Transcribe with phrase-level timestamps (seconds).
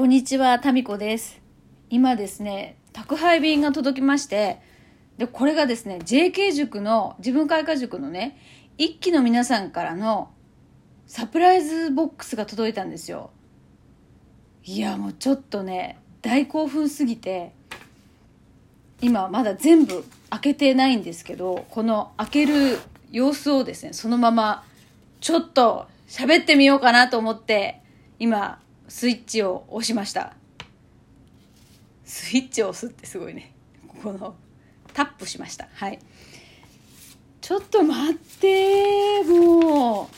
[0.00, 1.42] こんにちは、タミコです。
[1.90, 4.58] 今ですね、宅配便が届きまして、
[5.18, 8.38] で、これがですね、JK 塾の、自分開花塾のね、
[8.78, 10.30] 一期の皆さんからの
[11.06, 13.30] サプライズボックスが届いたんですよ。
[14.64, 17.52] いや、もうちょっとね、大興奮すぎて、
[19.02, 22.78] 今まだ全部開けてないんですけど、この開ける
[23.12, 24.64] 様子をですね、そのまま
[25.20, 27.82] ちょっと喋ってみようかなと思って、
[28.18, 28.60] 今、
[28.90, 30.34] スイッチを押しました。
[32.04, 33.54] スイッチを押すってすごいね。
[34.02, 34.34] この、
[34.92, 35.68] タップしました。
[35.74, 36.00] はい。
[37.40, 40.08] ちょっと待って、もう。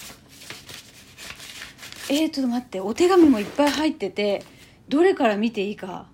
[2.09, 4.43] えー、ちょっと待って、お手紙もいっぱい入ってて、
[4.88, 6.07] どれから見ていいか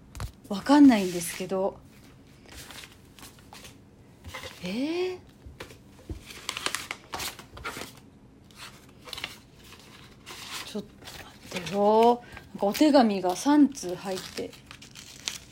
[0.49, 1.79] わかんないんですけど。
[4.65, 5.19] えー、
[10.67, 10.89] ちょっと
[11.53, 12.21] 待ってよ
[12.61, 14.51] お手紙が3通入って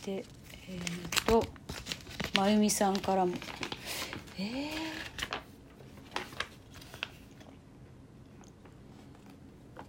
[0.05, 0.25] で
[0.69, 1.45] えっ、と
[2.37, 3.33] まゆみさんからも。
[4.39, 4.69] えー、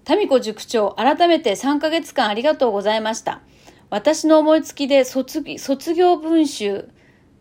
[0.05, 3.41] タミコ塾長改めて3ヶ月間ありがとうございました。
[3.89, 6.89] 私の思いつきで卒卒業文集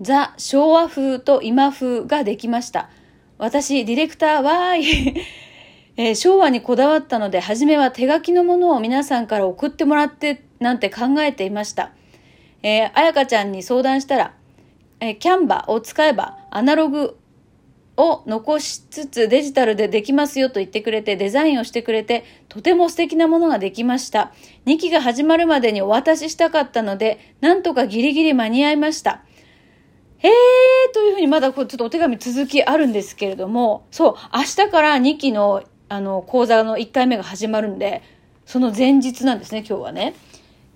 [0.00, 2.90] ザ・昭和風と今風ができました。
[3.38, 5.45] 私ディレクターわーい。
[5.96, 11.92] えー昭和にこだわったので、初めは手書きのものを皆さんから送ってもらってなんて考えていました。
[12.62, 14.34] えー、あやかちゃんに相談したら、
[15.00, 17.18] えーキャンバを使えばアナログ
[17.96, 24.32] を残しつつデジタルでできますよと言ってくれてデザインをしてくれてとても素敵なものができました。
[24.66, 29.22] 2期が始まるまでにお渡ししたかったので、なんとかギリギリ間に合いました。
[30.18, 30.32] へー
[30.92, 38.02] というふうにまだこうちょっとお手紙続きあるんですけれども、そう、明日から2期のあの講座の1回目が始まるんで、
[38.44, 40.14] その前日なんですね、今日はね。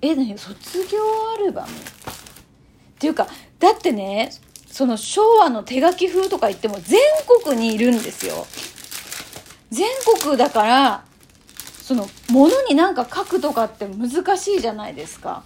[0.03, 0.99] え、何卒業
[1.35, 1.69] アルバム？
[1.69, 1.73] っ
[2.99, 3.27] ていうか、
[3.59, 4.31] だってね、
[4.71, 7.01] その昭和の手書き風とか言っても全
[7.45, 8.47] 国にいるんですよ。
[9.71, 9.89] 全
[10.23, 11.05] 国だから、
[11.83, 15.43] その、物になんか書くとかって難しいじゃないですか。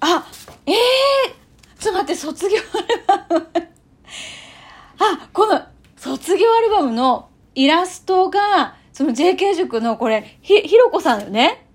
[0.00, 0.26] あ、
[0.66, 3.48] ええー、ちょっと待って、卒業アルバム。
[4.98, 5.62] あ、この
[5.96, 11.66] 卒業アルバムのイラストが、その JK 塾のこれ、ひ、ひろこさんよね？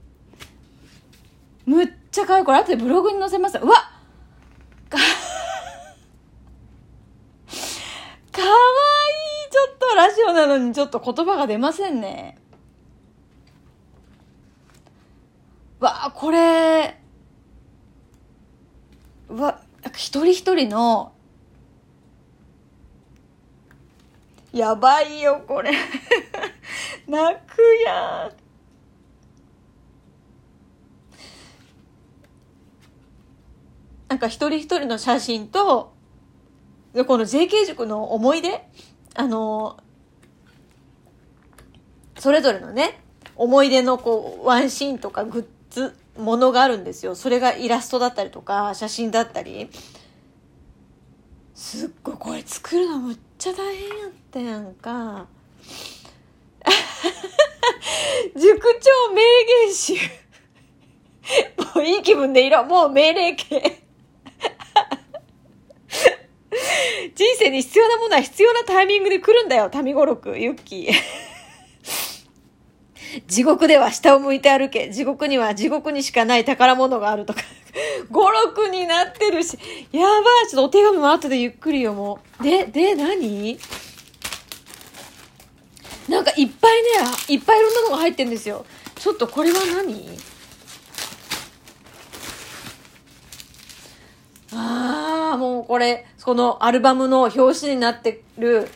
[1.65, 2.45] むっちゃ可愛い。
[2.45, 3.57] これ後でブログに載せます。
[3.57, 3.75] うわ
[4.89, 5.03] か、 か
[8.41, 9.01] わい
[9.47, 9.51] い。
[9.51, 12.37] ちょっとラジオなのにちょっと言葉が出ませんね。
[15.79, 16.99] わあ、これ、
[19.29, 19.61] わ、
[19.95, 21.13] 一人一人の、
[24.51, 25.71] やばいよ、これ。
[27.07, 28.49] 泣くやん。
[34.09, 35.93] なんか一人一人の写真と、
[37.05, 38.67] この JK 塾の思い出？
[39.13, 39.77] あの、
[42.17, 42.99] それぞれのね、
[43.35, 47.15] 思い出のこう、ワンシーンとかグッズ、ものがあるんですよ。
[47.15, 49.69] それがイラストだったりとか、写真だったり。
[51.53, 55.25] すっごい、これ作るのむっちゃ大変やったやんか。
[58.35, 59.21] 塾長名
[59.63, 59.93] 言集。
[61.73, 62.65] もういい気分でいろ。
[62.65, 63.81] もう命令系。
[67.15, 70.93] 人生に必要なものは必要なタイミングで来るんだよ、民語録、ユッキー。
[73.27, 74.89] 地獄では下を向いて歩け。
[74.91, 77.41] 地獄には地獄にしかない宝物があるとか。
[78.09, 79.57] 語録になってるし。
[79.91, 80.47] やばい。
[80.49, 82.43] ちょっとお手紙も後でゆっくり読もう。
[82.43, 83.59] で、で、何？
[86.07, 86.89] なんかいっぱいね、
[87.27, 88.65] いっぱいいろんなのが入ってるんですよ。
[88.95, 90.17] ちょっとこれは何？
[94.51, 98.67] ああ、もうこれ、そのアルバムの表紙になってる、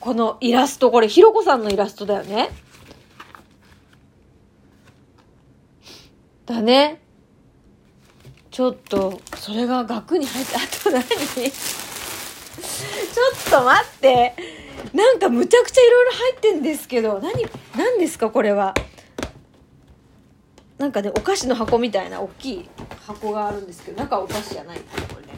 [0.00, 2.50] このイラスト、これ、ひろこさんのイラストだよね。
[6.50, 7.00] だね。
[8.50, 11.04] ちょっと、それが額に入って、あと何？
[11.06, 11.18] ちょ
[13.48, 14.34] っと待って。
[14.92, 18.74] なんかむちゃくちゃいろいろ入ってんですけど、何、何ですかこれは？
[20.78, 22.68] なんかね、お菓子の箱みたいな大きい
[23.06, 24.78] 箱があるんですけど、中はお菓子じゃない。
[24.78, 24.84] こ
[25.20, 25.32] れね。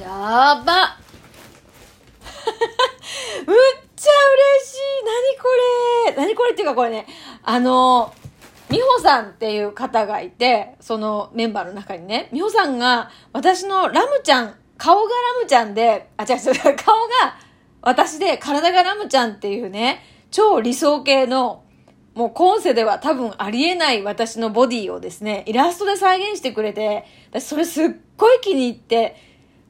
[0.00, 0.98] やば
[3.46, 3.56] むっ
[3.96, 5.48] ちゃ嬉しい何こ
[6.10, 6.16] れ？
[6.16, 7.06] 何これっていうかこれね、
[7.42, 8.14] あの、
[8.76, 15.08] 美穂さんっていう方がいて、そのメンバーの中にね、美穂さんが私のラムちゃん、顔がラ
[15.42, 17.38] ムちゃんで、あ、違う違う、顔が
[17.80, 21.64] 私で体がラムちゃんっていうね、超理想系の
[22.14, 29.16] もう今世では多分ありえない私のボディをですね、イラストで再現してくれて、私それすっごい気に入って、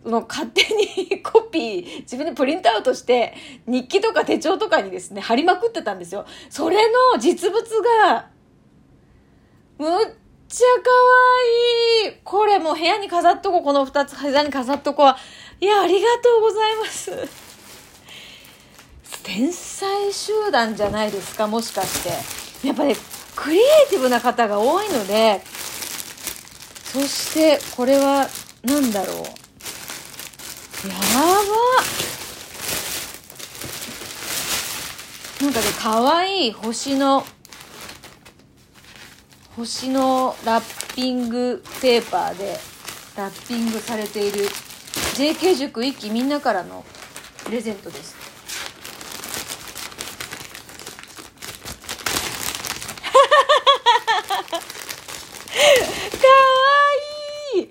[0.05, 3.35] その勝手に コピー、自分でプリントアウトして、
[3.67, 6.25] 日記とか手帳とかにですね、貼りまくってたんですよ。
[6.49, 6.76] それ
[7.12, 7.64] の実物
[8.05, 8.29] が、
[9.78, 10.06] むっ
[10.49, 10.90] ちゃ可
[12.08, 13.62] 愛いこれもう部屋に飾っとこう。
[13.62, 15.14] この二つ部屋に飾っとこう。
[15.61, 17.12] いや、ありがとうございます。
[19.23, 22.05] 天才集団じゃないですか、もしかし
[22.62, 22.67] て。
[22.67, 22.96] やっぱり、ね、
[23.34, 25.43] クリエイティブな方が多いので、
[26.84, 28.28] そしてこれは
[28.62, 29.17] 何だろう。
[29.17, 30.96] やば
[35.43, 37.26] なんかね、かわいい星の、
[39.56, 42.58] 星のラッピングペーパーで
[43.17, 44.44] ラッピングされている
[45.14, 46.85] JK 塾一期みんなからの
[47.43, 48.14] プレゼントです
[54.50, 54.62] かわ
[57.55, 57.70] いい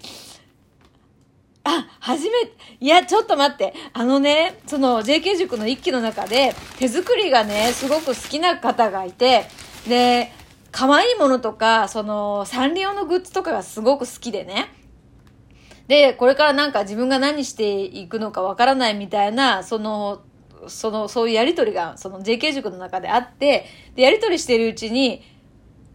[1.65, 1.87] あ。
[1.99, 3.75] 初め、いや、ちょっと待って。
[3.93, 9.47] あのね、その JK 塾の一期の中で、手作りがね、すごく好きな方がいて、
[9.87, 10.31] で、
[10.75, 14.73] 可愛いものとか、その、サンリオのグッズとかがすごく好きでね。
[15.87, 20.23] で、これからなんか自分が何していくのかわからないみたいな、その、
[20.67, 25.23] その、そういうやりとりが、その JK 塾の中であって、で、やりとりしてるうちに、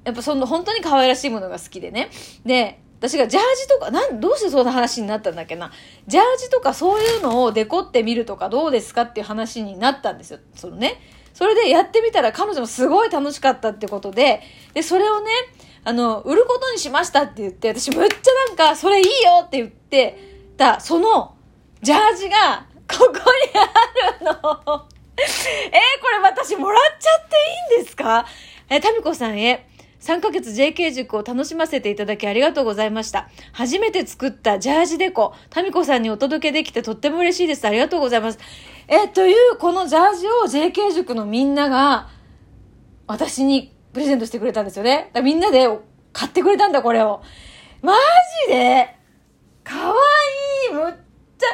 [0.05, 2.09] やっぱその、本当に可愛らしいものが好きでね。
[2.47, 5.73] で、私がジャージとか、なん、どうしてそんな話になったんだっけな。
[6.06, 10.38] ジャージとかそういうのをデコってみるとかどうですかっていう話になったんですよ。
[10.55, 11.03] そのね。
[11.40, 14.42] それでやってみたら彼女もすごい楽しかったってことで、
[14.75, 15.31] で、それをね、
[15.84, 20.19] あの、売ることにしましたって言って、私むっちゃなんか、それいいよって言って
[20.58, 21.34] た、その、
[21.81, 23.20] ジャージが、ここに
[23.58, 24.87] あるの。
[25.16, 27.37] えー、これ私もらっちゃって
[27.75, 28.26] いいんですか？
[28.69, 29.66] えタミコさんへ。
[30.00, 33.29] 3ヶ月 JK 塾を楽しませていただきありがとうございました。
[33.52, 37.64] 初めて作ったジャージデコ、タミコさんにお届けできてとっても嬉しいです。
[37.67, 38.38] ありがとうございます。
[38.88, 42.08] え、という、このジャージを JK 塾のみんなが、
[43.06, 45.11] 私にプレゼントしてくれたんですよね。
[45.23, 45.69] みんなで
[46.12, 47.23] 買ってくれたんだ、これを。
[47.82, 47.94] マ
[48.46, 48.96] ジで
[49.62, 49.94] かわ
[50.70, 50.94] いいむっ
[51.38, 51.46] ちゃ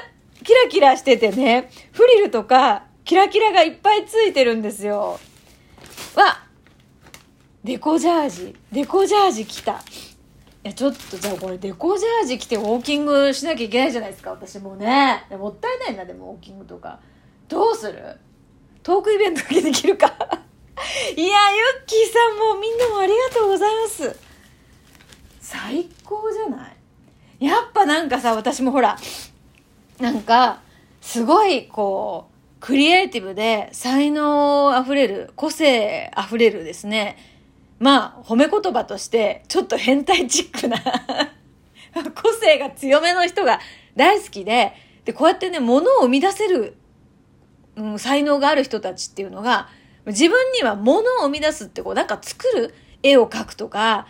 [0.45, 1.71] キラキラしててね。
[1.93, 5.19] フリルとか、キラキラがいっぱいついてるんですよ。
[6.15, 6.46] わ
[7.67, 9.73] デコジャージデコジャージ着た。
[9.73, 9.77] い
[10.63, 14.31] やちょっとじゃあこれデコジャージ着てウォーキングしなきゃいけないじゃないですか。
[14.31, 15.27] 私もね。
[15.33, 17.01] もったいないなでもウォーキングとか。
[17.49, 18.17] どうする？
[18.85, 20.07] トークイベントだけできるか。
[20.17, 24.17] いやユッキーさんもみんなもありがとうございます。
[25.41, 26.69] 最高じゃな
[27.41, 27.45] い？
[27.47, 28.97] やっぱなんかさ私もほら
[29.99, 30.61] なんか
[31.01, 37.17] すごいこうクリエイティブで才能あふれる個性あふれるですね。
[37.79, 40.79] まあ、褒め言葉として、ちょっと変態チックな
[42.15, 43.61] 個性が強めの人が
[43.97, 44.73] 大好きで、
[45.05, 46.77] で、こうやってね、物を生み出せる、
[47.77, 49.69] うん、才能がある人たちっていうのが、
[50.07, 54.07] 自分には物を生み出すって、こう、なんか作る、絵を描くとか、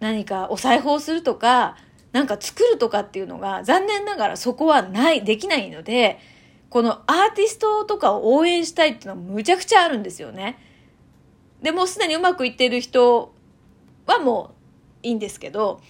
[0.00, 1.76] 何かお裁縫するとか、
[2.12, 6.18] なんか作るとかっていうのが、残念ながらそこはない、できないので、
[6.68, 10.58] このアーティストとかを応援したいっていうのはむちゃくちゃあるんですよね。
[11.62, 13.34] でもうすでにうまくいってる人
[14.06, 14.54] はも
[15.02, 15.80] ういいんですけど、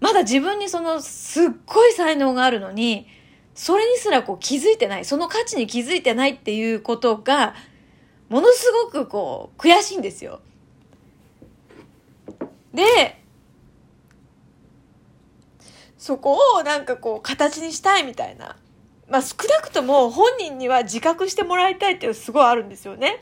[0.00, 3.06] まだ自分にそのすっごい才能があるのに、
[3.54, 7.54] それにすらこう気づいてない、その価値に気づいてないっていうことが、
[8.28, 10.40] ものすごくこう悔しいんですよ。
[12.74, 13.20] で、
[15.96, 18.56] そこをなんかこう形にしたいみたいな。
[19.08, 23.18] まあ少なくとも本人には自覚してもらいたいっていうのすごいあるんですよね。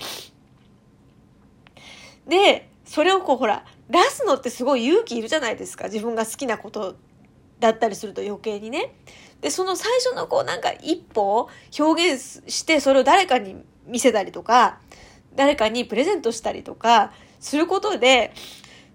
[2.26, 5.84] で、それをこうほら、出すのってすごい勇気いるじゃないですか。
[5.84, 6.96] 自分が好きなこと
[7.60, 8.94] だったりすると余計にね。
[9.40, 14.80] で、その最初のこうなんか一歩を表現してそれを誰かに見せたりとか、
[15.34, 18.32] 誰かにプレゼントしたりとかすることで、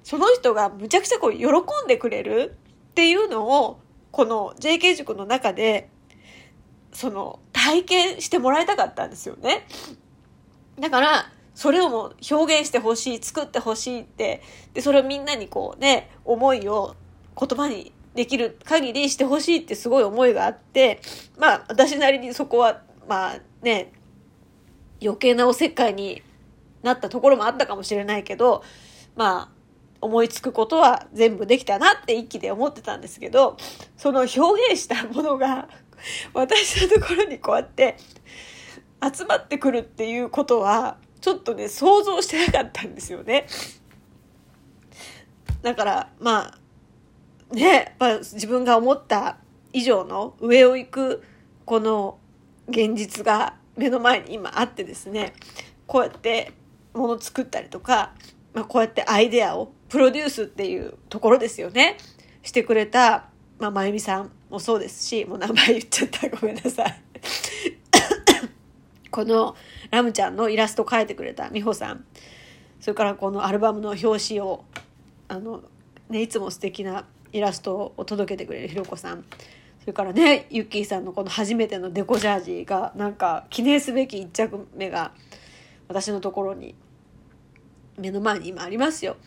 [0.03, 2.55] その人がむちゃくちゃこう喜んでくれる
[2.91, 3.79] っていうのを、
[4.12, 5.89] この JK 塾の中で、
[6.91, 9.67] その体験してもらいたかったんですよね。
[10.79, 14.41] だから、それをも表現してほしい、作ってほしいって、
[14.73, 16.95] で、それをみんなにこうね、思いを
[17.37, 21.01] 言葉にできる限りしてほしいってすごい思いがあって、
[21.37, 23.91] まあ私なりにそこは、まあね、
[25.01, 26.23] 余計なおせっかいに
[26.81, 28.63] なったところもあったかもしれないけど、
[29.17, 29.51] まあ
[29.99, 33.57] 思いつくことは全部できたなって一気で思ってたんですけど、
[33.97, 34.39] その表
[34.71, 35.67] 現したものが
[36.33, 37.97] 私のところにこうやって
[39.13, 43.45] 集まってくるっていうことは、ちょっとね、想像してなかったんですよね。
[45.61, 46.53] だから、ま
[47.51, 49.38] あ、ね、まあ、自分が思った
[49.73, 51.23] 以上の上を行く、
[51.65, 52.17] この
[52.67, 55.33] 現実が目の前に今あってですね、
[55.88, 56.53] こうやって
[56.93, 58.13] もの作ったりとか、
[58.53, 61.97] まあ、こうやってアイデアをプロデュースっていうところですよね。
[62.43, 66.29] してくれた、まあ、まゆみさんもそうですし、もう名前言っちゃった。
[66.29, 67.01] ごめんなさい。
[69.11, 69.55] この
[69.91, 72.05] ラムちゃんのイラストを描いてくれた美穂さん。
[72.79, 74.63] それからこのアルバムの表紙を、
[75.27, 75.63] あの、
[76.10, 79.24] ね、いつも素敵なイラストを届けてくれるひろこさん。
[79.81, 85.12] それからね、ゆっきーさんのこの初めてのデコジャージが、なんか記念すべき1着目が
[85.88, 86.75] 私のところに
[87.98, 89.17] 目の前に今ありますよ。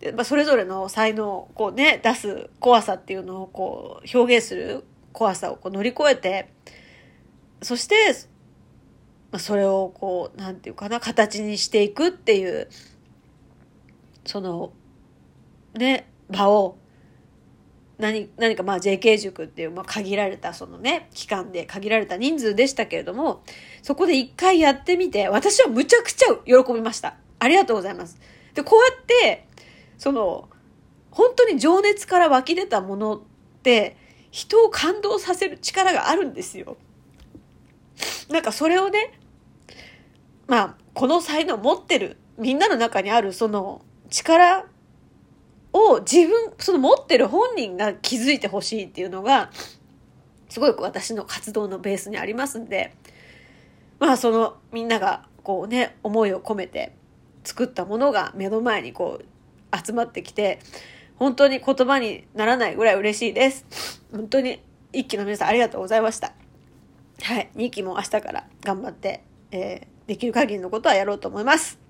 [0.00, 6.48] でまあ、それぞれの才能をこうね出す怖さっていうのをこう表現する怖さをこう乗り越えて
[7.62, 7.94] そして、
[9.32, 12.68] まあ、それをこうなんていうかな形にしていくっていう
[14.24, 14.72] その
[15.74, 16.78] ね場を
[17.98, 23.42] 何何かまあ JK 塾っていう、まあ、限られたそのね期間で限られた人数でしたけれども
[23.82, 27.16] そこで一回やってみて私はむちゃくちゃ喜びました。
[27.42, 28.20] ありがとうございます。
[28.54, 29.48] で、こうやって、
[29.98, 30.48] その、
[31.10, 33.20] 本当に情熱から湧き出たものっ
[33.64, 33.96] て、
[34.30, 36.76] 人を感動させる力があるんですよ。
[38.30, 39.18] なんかそれをね、
[40.46, 44.66] まあ、この才能持ってる、みんなの中にあるその力
[45.72, 49.50] を自分、その持ってる本人が気づいてほしいっていうのが、
[50.48, 52.94] すごい私の活動のベースにありますんで、
[53.98, 56.94] まあそのみんながこうね、思いを込めて
[57.44, 60.58] 作ったものが目の前にこう集まってきて、
[61.16, 64.02] 本当に言葉にならないぐらい嬉しいです。
[64.12, 64.60] 本当に
[64.92, 66.34] 一期の皆さんありがとうございました。
[67.22, 67.50] はい。
[67.56, 69.22] 2期も明日から頑張って、
[69.52, 71.81] えー、できる限りのことはやろうと思います。